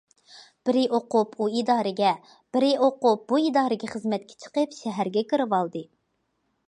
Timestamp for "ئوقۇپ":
0.97-1.35, 2.87-3.29